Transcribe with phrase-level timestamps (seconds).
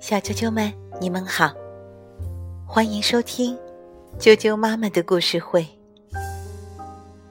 [0.00, 1.52] 小啾啾们，你们好，
[2.66, 3.56] 欢迎收听
[4.18, 5.64] 啾啾妈妈的故事会。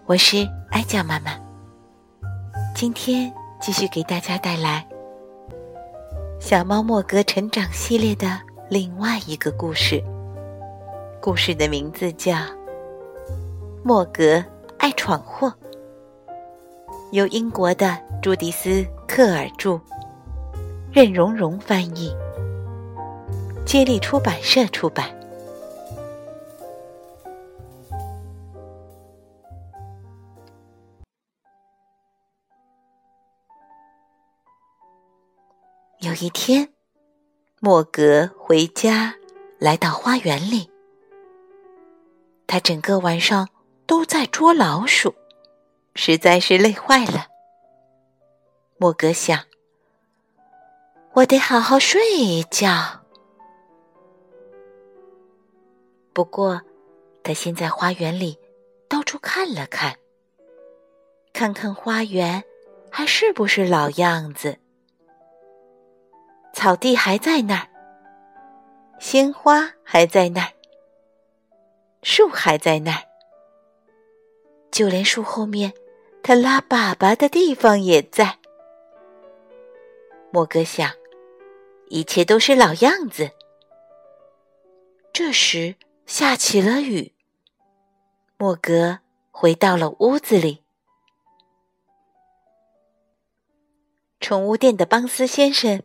[0.05, 1.31] 我是哀家妈妈，
[2.73, 4.87] 今天继续给大家带来
[6.39, 8.39] 《小猫莫格成长系列》的
[8.69, 10.01] 另外一个故事。
[11.19, 12.33] 故事的名字叫
[13.83, 14.41] 《莫格
[14.77, 15.49] 爱闯祸》，
[17.11, 18.69] 由英国的朱迪斯·
[19.07, 19.77] 克尔著，
[20.95, 22.15] 任蓉蓉翻译。
[23.65, 25.13] 接力出版社出版。
[35.99, 36.69] 有一天，
[37.59, 39.15] 莫格回家，
[39.59, 40.71] 来到花园里。
[42.47, 43.49] 他整个晚上
[43.85, 45.13] 都在捉老鼠，
[45.93, 47.27] 实在是累坏了。
[48.77, 49.43] 莫格想
[51.15, 53.01] ：“我得好好睡一觉。”
[56.13, 56.61] 不过，
[57.23, 58.37] 他先在花园里
[58.87, 59.97] 到处看了看，
[61.33, 62.43] 看看花园
[62.91, 64.57] 还是不是老样子。
[66.53, 67.67] 草地还在那儿，
[68.99, 70.51] 鲜花还在那儿，
[72.01, 73.03] 树还在那儿，
[74.71, 75.73] 就连树后面
[76.23, 78.37] 他拉粑粑的地方也在。
[80.31, 80.89] 莫格想，
[81.89, 83.31] 一切都是老样子。
[85.13, 85.75] 这时。
[86.05, 87.13] 下起了雨。
[88.37, 88.99] 莫格
[89.31, 90.63] 回到了屋子里。
[94.19, 95.81] 宠物店的邦斯先生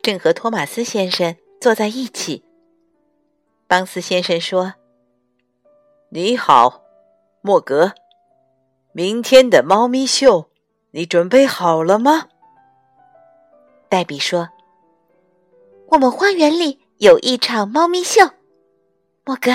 [0.00, 2.42] 正和托马斯先生坐在一起。
[3.66, 4.74] 邦斯先生说
[6.08, 6.82] ：“你好，
[7.42, 7.92] 莫格，
[8.92, 10.50] 明天的猫咪秀，
[10.92, 12.28] 你准备好了吗？”
[13.90, 14.48] 黛比说
[15.88, 18.22] ：“我们花园里有一场猫咪秀。”
[19.24, 19.52] 莫哥，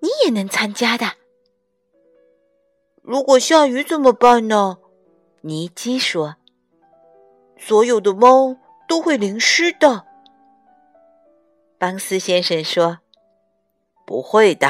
[0.00, 1.12] 你也能参加的。
[3.02, 4.78] 如果下雨怎么办呢？
[5.42, 6.36] 尼基说
[7.56, 8.56] ：“所有的猫
[8.88, 10.04] 都会淋湿的。”
[11.78, 12.98] 邦斯先生说
[14.04, 14.68] ：“不会的，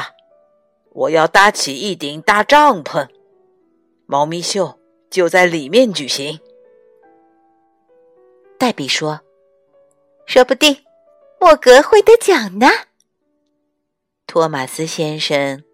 [0.90, 3.08] 我要搭起一顶大帐篷，
[4.06, 4.78] 猫咪秀
[5.10, 6.38] 就在里面举行。”
[8.58, 9.22] 黛比说
[10.30, 10.84] ：“说不定
[11.40, 12.68] 莫格会得奖呢。”
[14.28, 15.64] 托马斯先生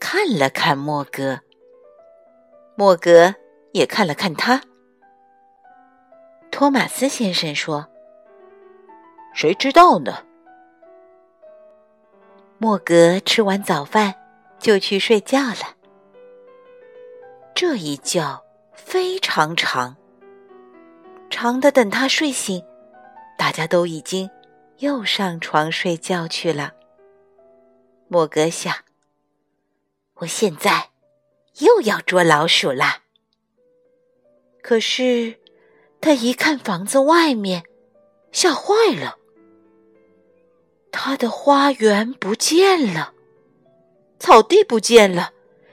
[0.00, 1.40] 看了看莫格，
[2.76, 3.34] 莫格
[3.72, 4.62] 也看了看他。
[6.50, 7.86] 托马斯先生说
[9.36, 10.24] ：“谁知道呢？”
[12.56, 14.14] 莫格吃完早饭
[14.58, 15.76] 就去睡觉了。
[17.54, 19.94] 这一觉非常长，
[21.28, 22.64] 长的等他睡醒，
[23.36, 24.30] 大家都已经
[24.78, 26.72] 又上床睡觉去了。
[28.08, 28.74] 莫格想
[30.18, 30.90] ：“我现在
[31.58, 33.02] 又要捉老鼠啦。”
[34.62, 35.38] 可是
[36.00, 37.64] 他一看房子外面，
[38.32, 39.18] 吓坏了。
[40.90, 43.12] 他的花园不见了，
[44.18, 45.32] 草地不见了，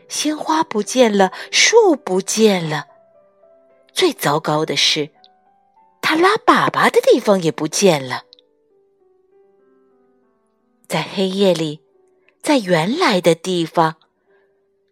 [0.09, 2.87] 鲜花不见了，树不见了。
[3.93, 5.09] 最糟糕的是，
[6.15, 8.23] 拉粑粑的地方也不见了。
[10.87, 11.81] 在黑夜里。
[12.43, 13.95] 在原来的地方，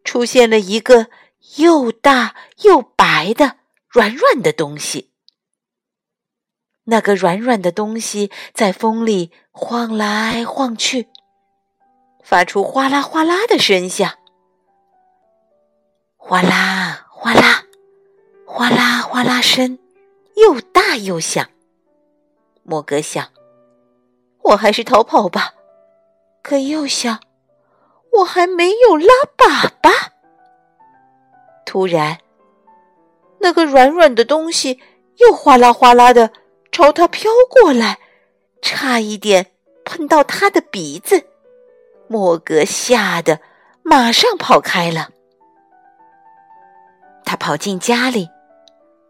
[0.06, 1.08] 出现了一个
[1.58, 3.58] 又大又白的
[3.90, 5.12] 软软的东西。
[6.86, 11.10] 那个软软的东西在风里晃来晃去，
[12.24, 14.10] 发出哗啦哗啦的声响。
[16.16, 17.66] 哗啦哗啦，
[18.46, 19.78] 哗啦哗啦声
[20.36, 21.50] 又大又响。
[22.64, 23.30] 莫格想
[24.44, 25.54] ：“我还是逃跑吧。”
[26.44, 27.20] 可又想。
[28.20, 29.90] 我还没有拉粑粑。
[31.66, 32.18] 突然，
[33.40, 34.82] 那个软软的东西
[35.20, 36.30] 又哗啦哗啦的
[36.74, 38.00] 朝他飘过来，
[38.62, 39.52] 差一点
[39.86, 41.26] 碰到他的鼻子。
[42.10, 43.40] 莫格吓得
[43.82, 45.12] 马上跑开了。
[47.24, 48.30] 他跑进家里，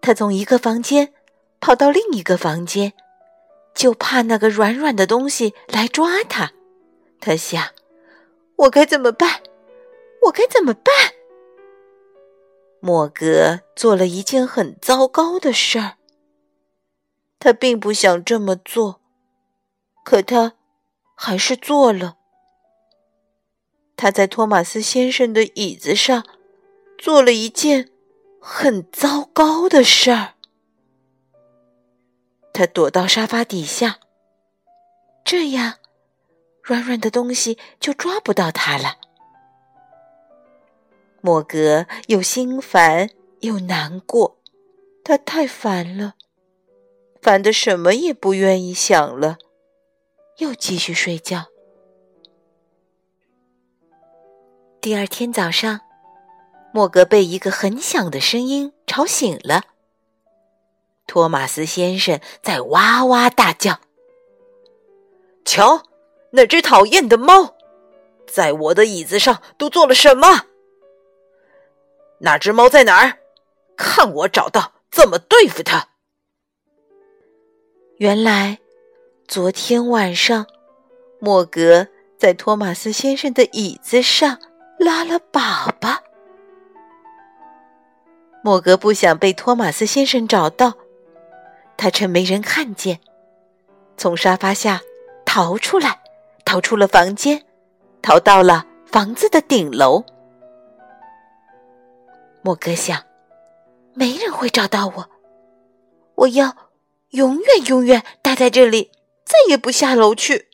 [0.01, 1.13] 他从一个房间
[1.59, 2.93] 跑到另一个房间，
[3.73, 6.51] 就怕那个软软的东西来抓他。
[7.19, 7.69] 他想。
[8.57, 9.41] 我该怎么办？
[10.25, 10.93] 我该怎么办？
[12.79, 15.97] 莫格做了一件很糟糕的事儿。
[17.39, 19.01] 他并不想这么做，
[20.03, 20.53] 可他
[21.15, 22.17] 还是做了。
[23.95, 26.23] 他在托马斯先生的椅子上
[26.97, 27.89] 做了一件
[28.43, 30.33] 很糟糕的事儿。
[32.51, 33.99] 他躲到沙发底下，
[35.23, 35.75] 这样
[36.63, 38.97] 软软的东西就抓不到他了。
[41.21, 43.11] 莫格又心烦
[43.41, 44.39] 又难过，
[45.03, 46.15] 他太烦了，
[47.21, 49.37] 烦的什么也不愿意想了，
[50.39, 51.45] 又继续睡觉。
[54.81, 55.81] 第二天早上，
[56.73, 59.63] 莫格被一个很响的声音吵醒了。
[61.05, 63.79] 托马斯先生在哇哇大叫
[65.43, 65.83] ：“瞧，
[66.31, 67.55] 那只讨厌的猫，
[68.27, 70.45] 在我的椅子上都做了什么？
[72.19, 73.17] 那只猫在哪儿？
[73.75, 75.89] 看我找到怎么对付它！”
[77.97, 78.59] 原来，
[79.27, 80.47] 昨天晚上，
[81.19, 81.87] 莫格
[82.17, 84.39] 在托马斯先生的椅子上。
[84.83, 85.95] 拉了粑粑。
[88.43, 90.73] 莫格不想被托马斯先生找到，
[91.77, 92.99] 他趁没人看见，
[93.97, 94.81] 从沙发下
[95.25, 96.01] 逃出来，
[96.43, 97.45] 逃出了房间，
[98.01, 100.03] 逃到了房子的顶楼。
[102.41, 103.03] 莫格想，
[103.93, 105.09] 没人会找到我，
[106.15, 106.55] 我要
[107.11, 108.91] 永远永远待在这里，
[109.23, 110.47] 再也不下楼去。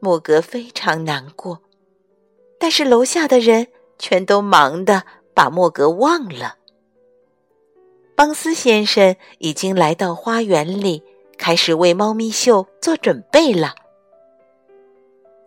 [0.00, 1.60] 莫格非常难过。
[2.58, 3.66] 但是楼下的人
[3.98, 6.56] 全都忙的把莫格忘了。
[8.14, 11.02] 邦斯先生已经来到花园里，
[11.38, 13.74] 开始为猫咪秀做准备了。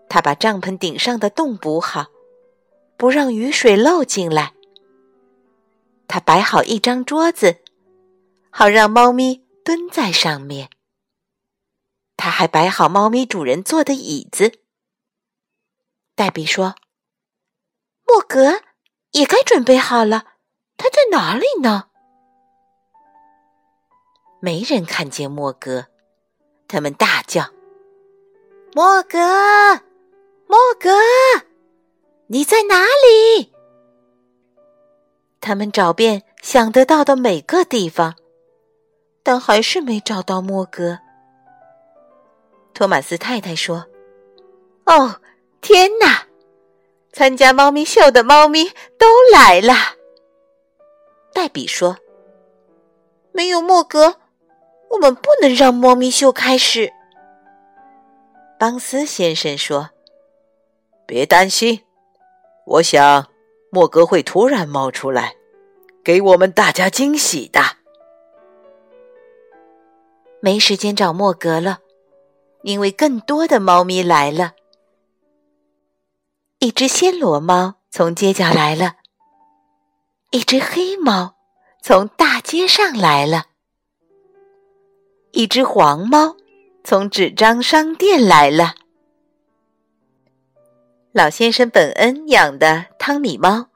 [0.09, 2.07] 他把帐篷顶上的洞补好，
[2.97, 4.53] 不让雨水漏进来。
[6.07, 7.57] 他摆好一张桌子，
[8.49, 10.69] 好让猫咪蹲在上面。
[12.17, 14.51] 他还摆好猫咪主人坐的椅子。
[16.15, 16.75] 黛比说。
[18.07, 18.61] 莫格
[19.15, 20.25] 也该准备好了，
[20.75, 21.85] 他在哪里呢？
[24.41, 25.85] 没人看见莫格，
[26.67, 27.45] 他们大叫
[28.75, 29.17] ：“莫格，
[30.47, 30.91] 莫格，
[32.27, 33.53] 你在哪里？”
[35.39, 38.15] 他们找遍想得到的每个地方，
[39.23, 40.99] 但还是没找到莫格。
[42.73, 43.87] 托马斯太太说
[44.85, 45.21] ：“哦，
[45.61, 46.27] 天哪！”
[47.15, 48.65] 参加猫咪秀的猫咪
[48.97, 49.73] 都来了。
[51.31, 51.95] 黛比说
[53.31, 54.17] ：“没有莫格，
[54.89, 56.91] 我们不能让猫咪秀开始。”
[58.59, 59.91] 邦斯先生说
[61.07, 61.85] ：“别担心，
[62.65, 63.27] 我想
[63.69, 65.35] 莫格会突然冒出来，
[66.03, 67.61] 给我们大家惊喜的。”
[70.43, 71.79] 没时间找莫格了，
[72.63, 74.51] 因为更多的猫咪来了。
[76.65, 78.95] 一只暹罗猫从街角来了，
[80.31, 81.35] 一只黑猫
[81.83, 83.45] 从大街上来了，
[85.33, 86.35] 一只黄猫
[86.83, 88.73] 从纸张商店来了。
[91.11, 93.67] 老先生本恩养的汤米猫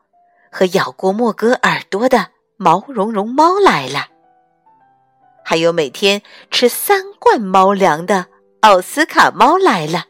[0.51, 4.07] 和咬过莫哥耳朵的毛茸茸猫来了，
[5.45, 8.25] 还有每天吃三罐猫粮的
[8.61, 10.05] 奥斯卡猫来了。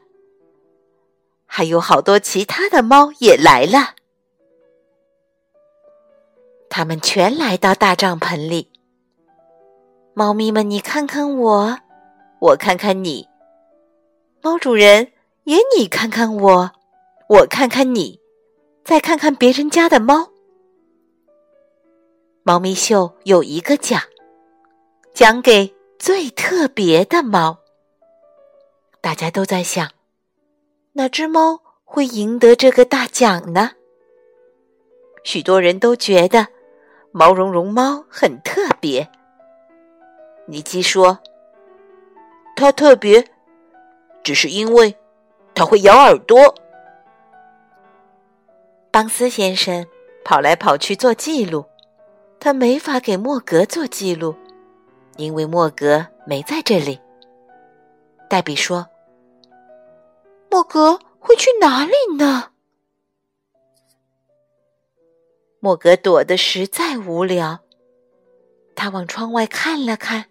[1.51, 3.95] 还有好多其他的猫也来了，
[6.69, 8.69] 他们全来到大帐篷里。
[10.13, 11.79] 猫咪们，你看看我，
[12.39, 13.27] 我看看你；
[14.41, 15.11] 猫主人
[15.45, 16.71] 也你看看我，
[17.27, 18.21] 我看看你，
[18.85, 20.29] 再看看别人家的猫。
[22.43, 23.99] 猫咪秀有一个奖，
[25.15, 27.57] 奖给最特别的猫。
[29.01, 29.89] 大家都在想。
[30.93, 33.71] 哪只猫会赢得这个大奖呢？
[35.23, 36.47] 许多人都觉得
[37.11, 39.07] 毛茸茸猫很特别。
[40.47, 41.19] 尼基说
[42.57, 43.23] ：“它特别，
[44.23, 44.95] 只是因为
[45.53, 46.55] 它会咬耳朵。”
[48.89, 49.85] 邦斯先生
[50.25, 51.63] 跑来跑去做记录，
[52.39, 54.35] 他没法给莫格做记录，
[55.17, 56.99] 因为莫格没在这里。
[58.27, 58.87] 黛比说。
[60.49, 62.51] 莫格会去哪里呢？
[65.59, 67.59] 莫格躲得实在无聊，
[68.75, 70.25] 他往窗外看了看。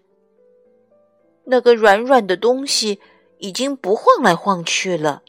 [1.45, 2.99] 那个软软的东西
[3.37, 5.23] 已经不晃来晃去了。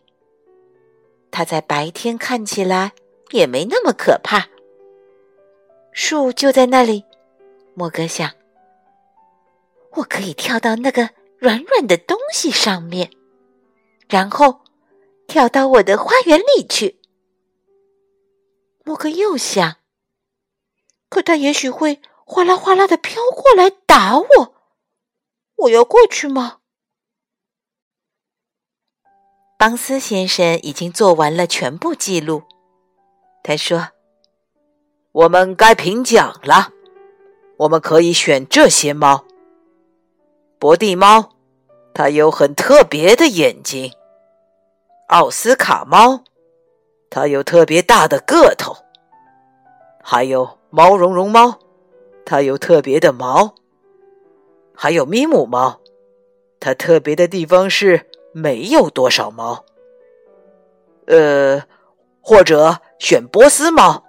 [1.31, 2.93] 它在白天看起来
[3.31, 4.49] 也没那么可怕。
[5.93, 7.05] 树就在那里，
[7.75, 8.33] 莫格想，
[9.93, 13.09] 我可以跳到那个软软的东西上面，
[14.09, 14.61] 然后。
[15.31, 17.01] 跳到我的花园里去。
[18.85, 19.77] 莫克又想，
[21.09, 24.55] 可他也许会哗啦哗啦的飘过来打我，
[25.55, 26.59] 我要过去吗？
[29.57, 32.43] 邦斯先生已经做完了全部记录。
[33.45, 33.91] 他说
[35.13, 36.73] ：“我们该评奖了。
[37.59, 39.25] 我们可以选这些猫：
[40.59, 41.37] 博蒂猫，
[41.95, 43.93] 它有很特别的眼睛；
[45.11, 46.23] 奥斯卡猫，
[47.11, 48.73] 它有特别大的个头；
[50.03, 51.59] 还有毛茸茸猫，
[52.25, 53.55] 它有特别的毛；
[54.73, 55.81] 还有咪姆猫，
[56.61, 59.65] 它特别的地方是。”没有多少猫，
[61.07, 61.61] 呃，
[62.21, 64.05] 或者选波斯猫，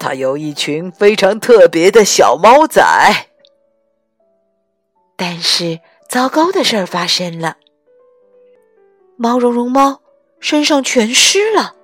[0.00, 2.82] 它有一群非常特别的小猫仔。
[5.14, 7.58] 但是糟糕的事儿发生了，
[9.16, 10.00] 毛茸茸猫
[10.40, 11.74] 身上全湿了，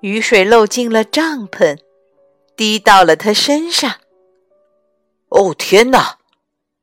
[0.00, 1.78] 雨水漏进了帐篷，
[2.56, 4.00] 滴到了他身上。
[5.28, 6.18] 哦，天哪！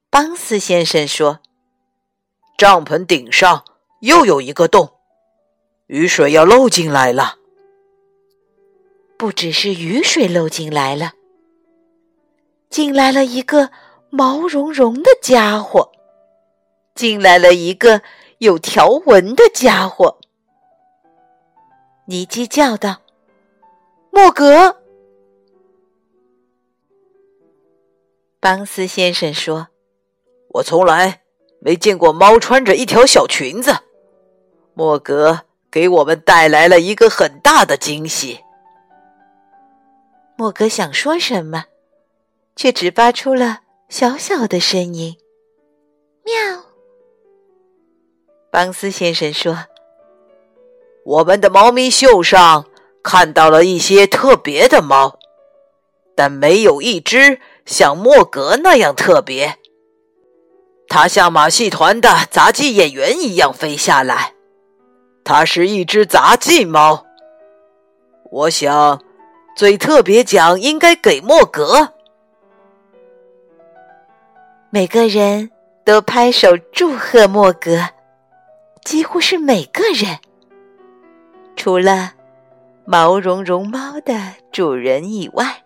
[0.09, 1.39] 邦斯先生说。
[2.57, 3.65] 帐篷顶上
[3.99, 4.93] 又有一个洞，
[5.87, 7.35] 雨水要漏进来了。
[9.15, 11.13] 不只是雨水漏进来了，
[12.69, 13.71] 进来了一个
[14.09, 15.91] 毛茸茸的家伙，
[16.95, 18.01] 进来了一个
[18.39, 20.19] 有条纹的家伙。
[22.07, 23.01] 尼基叫道
[24.11, 24.81] ：“莫格！”
[28.41, 29.67] 邦斯先生说
[30.55, 31.21] ：“我从来。”
[31.59, 33.79] 没见过猫穿着一条小裙子，
[34.75, 38.39] 莫格给我们带来了一个很大的惊喜。
[40.37, 41.65] 莫格想说什么，
[42.55, 45.17] 却只发出了小小的声音
[46.23, 46.33] ：“喵。”
[48.51, 49.65] 邦斯先生说
[51.07, 52.65] ：“我们的猫咪秀上
[53.01, 55.17] 看到了一些特别的猫，
[56.17, 59.57] 但没有一只像莫格那样特别。”
[60.89, 64.33] 它像马戏团的杂技演员一样飞下来，
[65.23, 67.05] 它是一只杂技猫。
[68.29, 69.01] 我想，
[69.55, 71.93] 最特别奖应该给莫格。
[74.69, 75.51] 每个人
[75.85, 77.89] 都拍手祝贺莫格，
[78.83, 80.19] 几乎是每个人，
[81.57, 82.13] 除了
[82.85, 84.13] 毛茸茸猫的
[84.51, 85.63] 主人以外，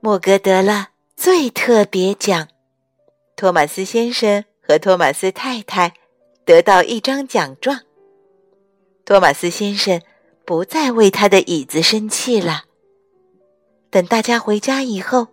[0.00, 0.90] 莫格得了。
[1.16, 2.48] 最特别奖，
[3.36, 5.94] 托马斯先生和托马斯太太
[6.44, 7.80] 得到一张奖状。
[9.04, 10.02] 托马斯先生
[10.44, 12.64] 不再为他的椅子生气了。
[13.90, 15.28] 等大家回家以后，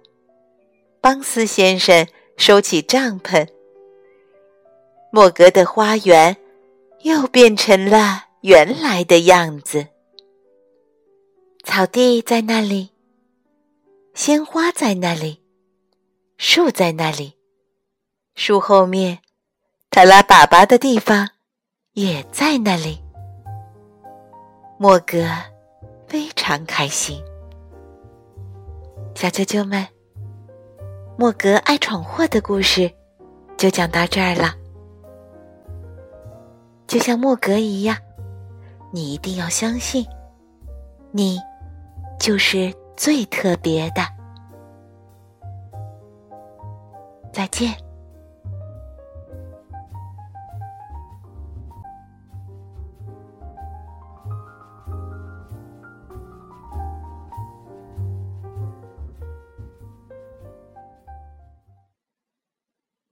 [1.02, 2.08] 邦斯先生
[2.38, 3.48] 收起帐篷，
[5.12, 6.38] 莫格的花园
[7.03, 9.88] 又变成了原来的样子。
[11.63, 12.89] 草地在那里，
[14.13, 15.41] 鲜花在那里。
[16.38, 17.38] 树在那里，
[18.34, 19.20] 树后面，
[19.91, 21.29] 他拉粑粑的地方
[21.93, 23.00] 也在那里。
[24.79, 25.24] 莫格
[26.08, 27.24] 非常开心。
[29.13, 29.88] 小啾啾们，
[31.15, 32.91] 莫格爱闯祸的故事
[33.55, 34.55] 就讲到这儿了。
[36.92, 37.96] 就像莫格一样
[38.92, 40.06] 你一定要相信
[41.14, 41.40] 你
[42.20, 44.02] 就是最特别的。
[47.32, 47.91] 再见。